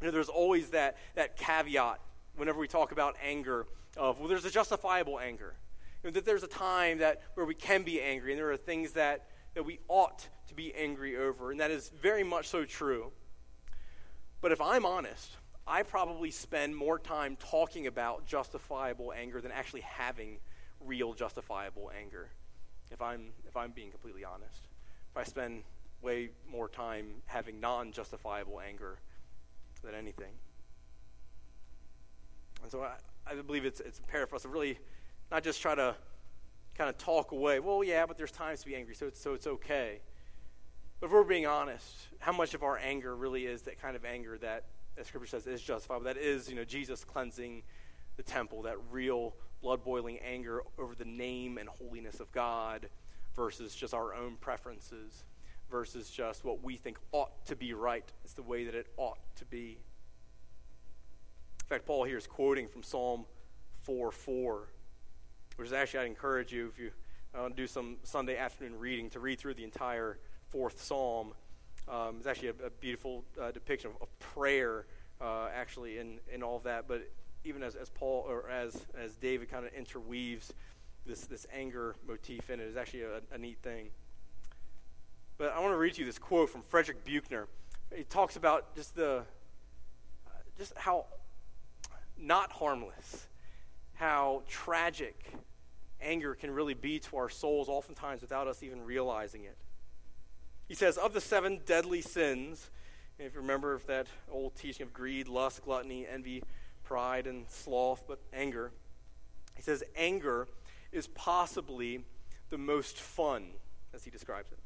[0.00, 2.00] You know, there's always that that caveat
[2.36, 5.56] whenever we talk about anger of well, there's a justifiable anger
[6.02, 8.56] you know, that there's a time that where we can be angry, and there are
[8.56, 12.64] things that, that we ought to be angry over, and that is very much so
[12.64, 13.12] true.
[14.40, 15.36] But if I'm honest,
[15.66, 20.38] I probably spend more time talking about justifiable anger than actually having
[20.80, 22.30] real justifiable anger.
[22.90, 24.68] If I'm if I'm being completely honest,
[25.10, 25.62] if I spend
[26.02, 28.98] way more time having non-justifiable anger
[29.82, 30.32] than anything,
[32.62, 32.94] and so I,
[33.26, 34.78] I believe it's it's imperative for us to really
[35.30, 35.94] not just try to
[36.76, 37.60] kind of talk away.
[37.60, 40.00] Well, yeah, but there's times to be angry, so it's, so it's okay.
[40.98, 44.04] But if we're being honest, how much of our anger really is that kind of
[44.04, 44.64] anger that,
[44.98, 46.04] as Scripture says, is justifiable?
[46.04, 47.62] That is, you know, Jesus cleansing
[48.16, 52.88] the temple, that real blood boiling anger over the name and holiness of God
[53.34, 55.24] versus just our own preferences
[55.70, 58.04] versus just what we think ought to be right.
[58.24, 59.78] It's the way that it ought to be.
[61.62, 63.26] In fact, Paul here is quoting from Psalm
[63.82, 64.68] 4 4
[65.60, 66.90] which is actually, I'd encourage you, if you
[67.34, 71.34] uh, do some Sunday afternoon reading, to read through the entire fourth psalm.
[71.86, 74.86] Um, it's actually a, a beautiful uh, depiction of, of prayer,
[75.20, 76.88] uh, actually, in, in all of that.
[76.88, 77.10] But
[77.44, 80.50] even as, as Paul, or as, as David kind of interweaves
[81.04, 83.90] this, this anger motif in it, is actually a, a neat thing.
[85.40, 87.46] But I want to read to you this quote from Frederick Buechner.
[87.96, 89.20] He talks about just the,
[90.26, 91.06] uh, just how
[92.18, 93.26] not harmless,
[93.94, 95.32] how tragic
[95.98, 99.56] anger can really be to our souls, oftentimes without us even realizing it.
[100.68, 102.68] He says, Of the seven deadly sins,
[103.18, 106.42] if you remember that old teaching of greed, lust, gluttony, envy,
[106.84, 108.72] pride, and sloth, but anger,
[109.56, 110.48] he says, anger
[110.92, 112.04] is possibly
[112.50, 113.52] the most fun,
[113.94, 114.58] as he describes it.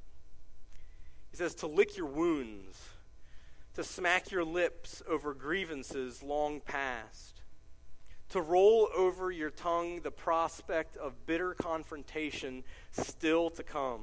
[1.34, 2.80] He says, to lick your wounds,
[3.74, 7.40] to smack your lips over grievances long past
[8.30, 14.02] to roll over your tongue the prospect of bitter confrontation still to come,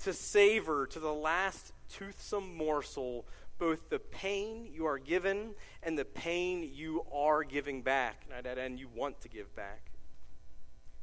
[0.00, 3.24] to savor to the last toothsome morsel
[3.58, 8.88] both the pain you are given and the pain you are giving back, and you
[8.92, 9.92] want to give back.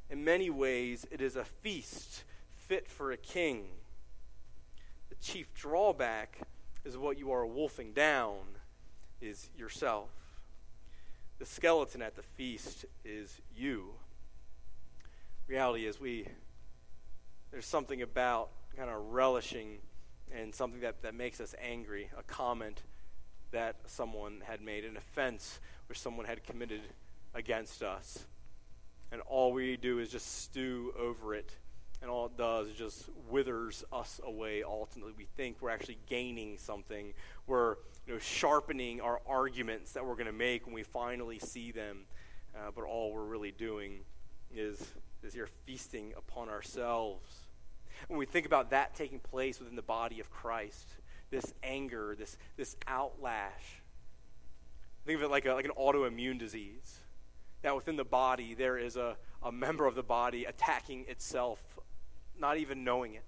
[0.09, 2.25] In many ways, it is a feast
[2.57, 3.65] fit for a king.
[5.21, 6.39] Chief drawback
[6.85, 8.39] is what you are wolfing down
[9.21, 10.09] is yourself.
[11.39, 13.91] The skeleton at the feast is you.
[15.47, 16.27] Reality is we
[17.51, 19.79] there's something about kind of relishing
[20.31, 22.83] and something that, that makes us angry, a comment
[23.51, 26.81] that someone had made, an offense which someone had committed
[27.33, 28.25] against us.
[29.11, 31.51] And all we do is just stew over it
[32.01, 35.13] and all it does is just withers us away ultimately.
[35.17, 37.13] We think we're actually gaining something.
[37.47, 37.75] We're
[38.07, 42.05] you know, sharpening our arguments that we're going to make when we finally see them.
[42.55, 43.99] Uh, but all we're really doing
[44.55, 47.29] is is here feasting upon ourselves.
[48.07, 50.87] When we think about that taking place within the body of christ
[51.29, 53.81] this anger this this outlash
[55.05, 56.99] think of it like, a, like an autoimmune disease
[57.61, 61.78] that within the body there is a, a member of the body attacking itself
[62.39, 63.25] not even knowing it,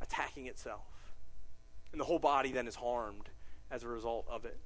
[0.00, 0.86] attacking itself.
[1.92, 3.28] And the whole body then is harmed
[3.70, 4.58] as a result of it.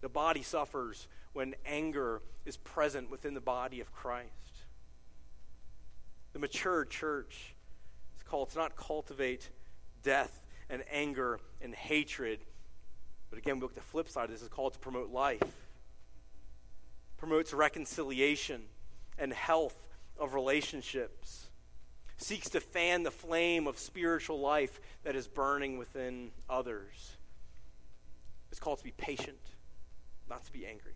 [0.00, 4.32] The body suffers when anger is present within the body of Christ.
[6.32, 7.54] The mature church
[8.16, 9.50] is called to not cultivate
[10.02, 12.40] death and anger and hatred,
[13.30, 15.42] but again, we look at the flip side of this is called to promote life,
[17.16, 18.62] promotes reconciliation
[19.18, 19.87] and health
[20.18, 21.46] of relationships,
[22.16, 27.16] seeks to fan the flame of spiritual life that is burning within others.
[28.50, 29.38] It's called to be patient,
[30.28, 30.94] not to be angry.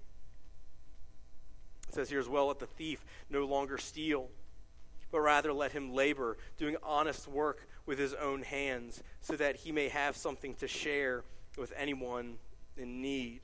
[1.88, 4.28] It says here as well let the thief no longer steal,
[5.10, 9.72] but rather let him labor, doing honest work with his own hands, so that he
[9.72, 11.22] may have something to share
[11.56, 12.38] with anyone
[12.76, 13.40] in need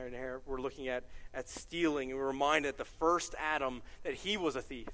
[0.00, 4.14] and here we're looking at, at stealing, and we're reminded that the first Adam, that
[4.14, 4.88] he was a thief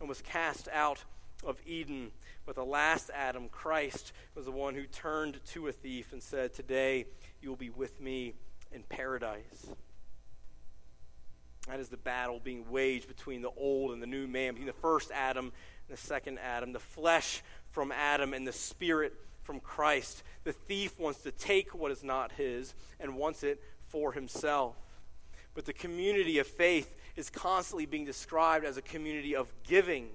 [0.00, 1.04] and was cast out
[1.44, 2.10] of Eden.
[2.46, 6.54] But the last Adam, Christ, was the one who turned to a thief and said,
[6.54, 7.06] Today
[7.40, 8.34] you will be with me
[8.72, 9.70] in paradise.
[11.68, 14.72] That is the battle being waged between the old and the new man, between the
[14.72, 15.52] first Adam
[15.88, 20.22] and the second Adam, the flesh from Adam and the spirit from Christ.
[20.44, 24.76] The thief wants to take what is not his and wants it for himself.
[25.54, 30.08] But the community of faith is constantly being described as a community of giving.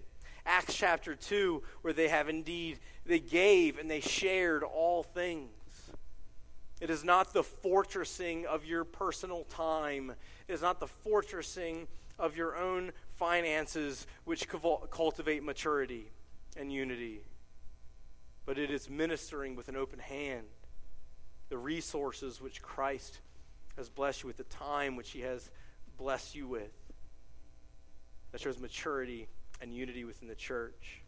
[0.45, 5.49] Acts chapter 2, where they have indeed, they gave and they shared all things.
[6.81, 10.13] It is not the fortressing of your personal time.
[10.47, 11.87] It is not the fortressing
[12.19, 14.47] of your own finances which
[14.89, 16.11] cultivate maturity
[16.57, 17.21] and unity.
[18.45, 20.45] But it is ministering with an open hand
[21.49, 23.19] the resources which Christ
[23.77, 25.49] has blessed you with, the time which He has
[25.97, 26.71] blessed you with.
[28.31, 29.27] That shows maturity
[29.61, 31.01] and unity within the church.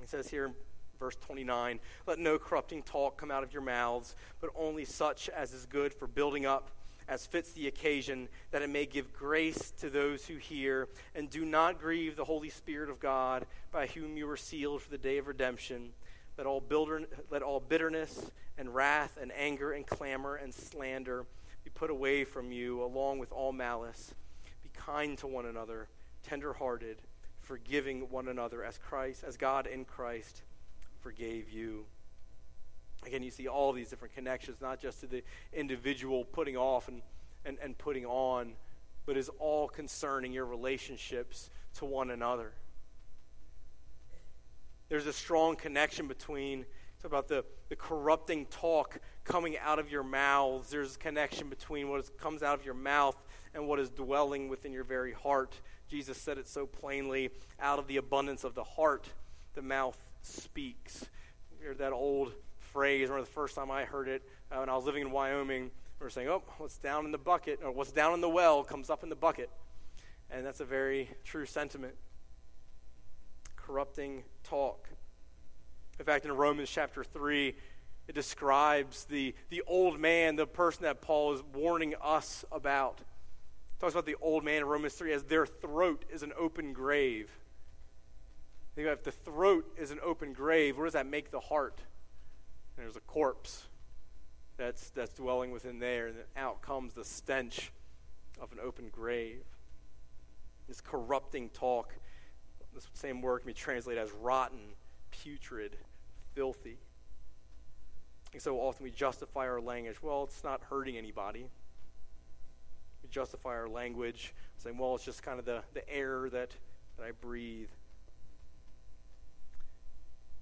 [0.00, 0.54] He says here in
[0.98, 5.52] verse 29 Let no corrupting talk come out of your mouths, but only such as
[5.52, 6.70] is good for building up
[7.08, 10.88] as fits the occasion, that it may give grace to those who hear.
[11.14, 14.90] And do not grieve the Holy Spirit of God, by whom you were sealed for
[14.90, 15.90] the day of redemption.
[16.38, 21.24] Let all, builder, let all bitterness and wrath and anger and clamor and slander
[21.64, 24.14] be put away from you, along with all malice.
[24.62, 25.88] Be kind to one another,
[26.22, 26.98] tenderhearted,
[27.40, 30.42] forgiving one another, as Christ, as God in Christ
[31.00, 31.86] forgave you.
[33.06, 35.22] Again, you see all these different connections, not just to the
[35.52, 37.02] individual putting off and,
[37.44, 38.54] and, and putting on,
[39.06, 42.52] but is all concerning your relationships to one another.
[44.88, 46.64] There's a strong connection between
[47.02, 50.70] talk about the, the corrupting talk coming out of your mouths.
[50.70, 53.16] There's a connection between what is, comes out of your mouth
[53.54, 55.60] and what is dwelling within your very heart.
[55.88, 57.30] Jesus said it so plainly
[57.60, 59.08] out of the abundance of the heart,
[59.54, 61.06] the mouth speaks.
[61.60, 63.08] You heard that old phrase.
[63.08, 65.70] Remember the first time I heard it uh, when I was living in Wyoming.
[66.00, 68.62] We were saying, oh, what's down in the bucket, or what's down in the well
[68.64, 69.48] comes up in the bucket.
[70.30, 71.94] And that's a very true sentiment.
[73.66, 74.88] Corrupting talk.
[75.98, 77.52] In fact, in Romans chapter 3,
[78.06, 83.00] it describes the, the old man, the person that Paul is warning us about.
[83.00, 86.72] It talks about the old man in Romans 3 as their throat is an open
[86.72, 87.28] grave.
[88.76, 91.80] Think about if the throat is an open grave, where does that make the heart?
[92.76, 93.64] And there's a corpse
[94.56, 97.72] that's, that's dwelling within there, and then out comes the stench
[98.40, 99.42] of an open grave.
[100.68, 101.94] This corrupting talk,
[102.76, 104.60] this same word can be translated as rotten,
[105.10, 105.76] putrid,
[106.34, 106.76] filthy.
[108.32, 110.02] And so often we justify our language.
[110.02, 111.48] Well, it's not hurting anybody.
[113.02, 116.50] We justify our language saying, well, it's just kind of the, the air that,
[116.98, 117.70] that I breathe.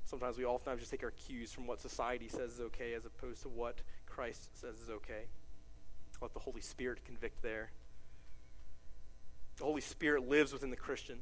[0.05, 3.43] Sometimes we oftentimes just take our cues from what society says is okay as opposed
[3.43, 5.26] to what Christ says is okay.
[6.20, 7.70] Let the Holy Spirit convict there.
[9.57, 11.18] The Holy Spirit lives within the Christian.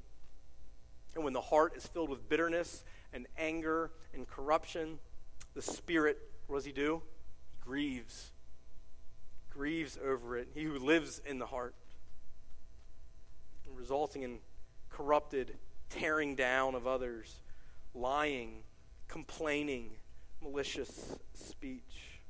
[1.14, 4.98] And when the heart is filled with bitterness and anger and corruption,
[5.54, 7.02] the Spirit, what does he do?
[7.50, 8.30] He grieves.
[9.50, 10.48] Grieves over it.
[10.54, 11.74] He who lives in the heart.
[13.74, 14.38] Resulting in
[14.90, 15.56] corrupted
[15.88, 17.40] tearing down of others,
[17.94, 18.62] lying,
[19.08, 19.90] complaining,
[20.42, 22.20] malicious speech.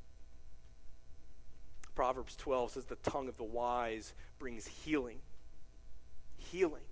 [1.95, 5.19] Proverbs 12 says the tongue of the wise brings healing.
[6.37, 6.83] Healing.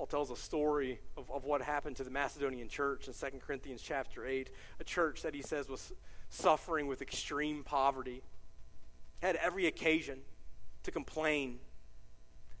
[0.00, 3.82] Paul tells a story of, of what happened to the Macedonian church in 2 Corinthians
[3.82, 4.48] chapter 8,
[4.80, 5.92] a church that he says was
[6.30, 8.22] suffering with extreme poverty,
[9.20, 10.20] had every occasion
[10.84, 11.58] to complain,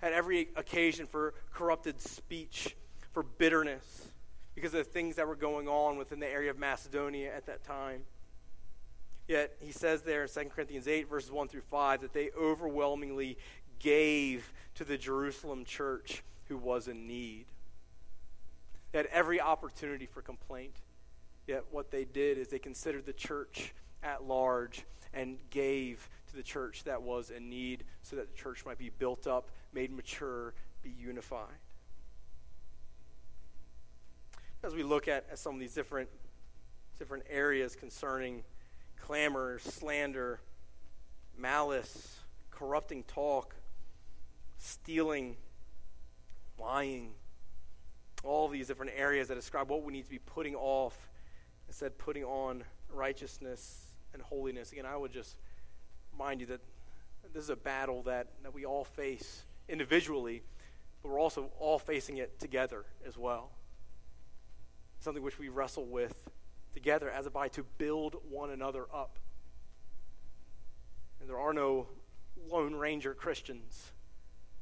[0.02, 2.76] had every occasion for corrupted speech
[3.12, 4.08] for bitterness
[4.54, 7.64] because of the things that were going on within the area of Macedonia at that
[7.64, 8.02] time.
[9.28, 13.38] Yet he says there in 2 Corinthians 8, verses 1 through 5, that they overwhelmingly
[13.78, 17.46] gave to the Jerusalem church who was in need.
[18.92, 20.74] They had every opportunity for complaint.
[21.46, 23.72] Yet what they did is they considered the church
[24.02, 24.84] at large
[25.14, 28.90] and gave to the church that was in need so that the church might be
[28.90, 31.56] built up, made mature, be unified
[34.62, 36.08] as we look at, at some of these different,
[36.98, 38.42] different areas concerning
[38.98, 40.40] clamor, slander,
[41.38, 42.20] malice,
[42.50, 43.54] corrupting talk,
[44.58, 45.36] stealing,
[46.60, 47.12] lying,
[48.22, 50.96] all these different areas that describe what we need to be putting off
[51.68, 54.72] instead putting on righteousness and holiness.
[54.72, 55.36] Again, I would just
[56.12, 56.60] remind you that
[57.32, 60.42] this is a battle that, that we all face individually,
[61.02, 63.50] but we're also all facing it together as well
[65.00, 66.28] something which we wrestle with
[66.74, 69.18] together as a body to build one another up.
[71.20, 71.88] And there are no
[72.48, 73.92] Lone Ranger Christians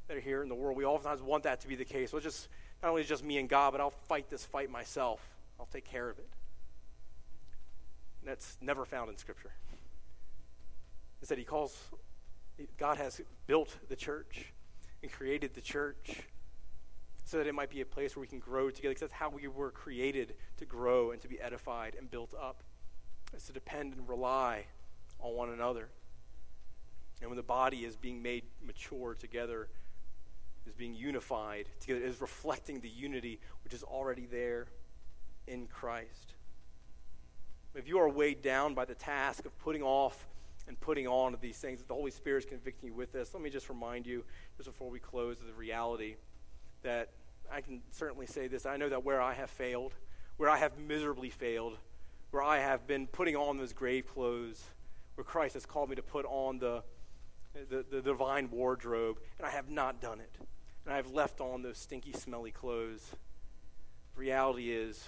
[0.09, 0.77] that are here in the world.
[0.77, 2.13] We oftentimes want that to be the case.
[2.13, 2.49] Well, just
[2.83, 5.21] not only just me and God, but I'll fight this fight myself.
[5.61, 6.29] I'll take care of it.
[8.21, 9.53] And that's never found in Scripture.
[11.21, 11.77] Instead, He calls,
[12.79, 14.53] God has built the church
[15.03, 16.23] and created the church
[17.25, 18.91] so that it might be a place where we can grow together.
[18.91, 22.63] Because that's how we were created to grow and to be edified and built up.
[23.37, 24.65] Is to depend and rely
[25.21, 25.91] on one another.
[27.21, 29.69] And when the body is being made mature together,
[30.69, 34.66] is being unified together, is reflecting the unity which is already there
[35.47, 36.35] in Christ.
[37.75, 40.27] If you are weighed down by the task of putting off
[40.66, 43.43] and putting on these things, that the Holy Spirit is convicting you with this, let
[43.43, 44.25] me just remind you,
[44.57, 46.16] just before we close, of the reality
[46.83, 47.11] that
[47.51, 48.66] I can certainly say this.
[48.66, 49.95] I know that where I have failed,
[50.37, 51.79] where I have miserably failed,
[52.31, 54.62] where I have been putting on those grave clothes,
[55.14, 56.83] where Christ has called me to put on the,
[57.71, 60.37] the, the divine wardrobe, and I have not done it.
[60.89, 63.11] And I have left on those stinky, smelly clothes.
[64.14, 65.07] The reality is,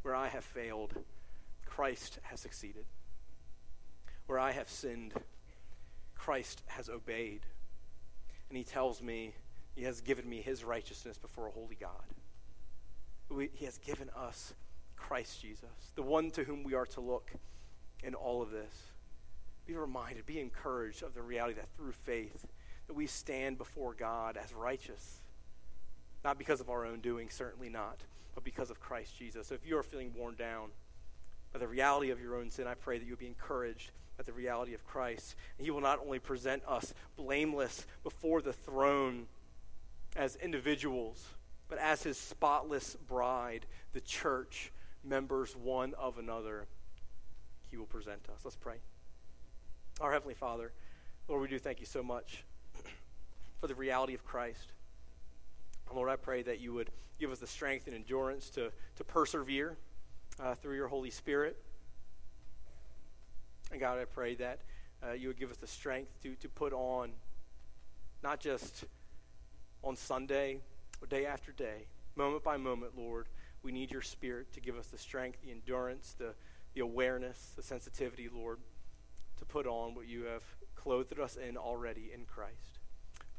[0.00, 0.94] where I have failed,
[1.66, 2.86] Christ has succeeded.
[4.26, 5.12] Where I have sinned,
[6.14, 7.42] Christ has obeyed.
[8.48, 9.34] And he tells me
[9.76, 11.90] he has given me his righteousness before a holy God.
[13.28, 14.54] We, he has given us
[14.96, 17.32] Christ Jesus, the one to whom we are to look
[18.02, 18.74] in all of this.
[19.66, 22.46] Be reminded, be encouraged of the reality that through faith,
[22.92, 25.22] that we stand before God as righteous.
[26.22, 27.96] Not because of our own doing, certainly not,
[28.34, 29.46] but because of Christ Jesus.
[29.46, 30.68] So if you are feeling worn down
[31.54, 34.32] by the reality of your own sin, I pray that you'll be encouraged by the
[34.34, 35.36] reality of Christ.
[35.56, 39.24] He will not only present us blameless before the throne
[40.14, 41.24] as individuals,
[41.70, 43.64] but as his spotless bride,
[43.94, 44.70] the church,
[45.02, 46.66] members one of another,
[47.70, 48.42] he will present us.
[48.44, 48.76] Let's pray.
[49.98, 50.72] Our Heavenly Father,
[51.26, 52.44] Lord, we do thank you so much
[53.62, 54.72] for the reality of Christ.
[55.94, 56.90] Lord, I pray that you would
[57.20, 59.76] give us the strength and endurance to, to persevere
[60.40, 61.56] uh, through your Holy Spirit.
[63.70, 64.58] And God, I pray that
[65.00, 67.12] uh, you would give us the strength to, to put on
[68.20, 68.84] not just
[69.84, 70.58] on Sunday
[71.00, 71.86] or day after day,
[72.16, 73.28] moment by moment, Lord.
[73.62, 76.34] We need your spirit to give us the strength, the endurance, the,
[76.74, 78.58] the awareness, the sensitivity, Lord,
[79.38, 80.42] to put on what you have
[80.74, 82.80] clothed us in already in Christ.